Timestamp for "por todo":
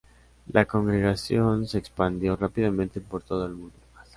3.01-3.45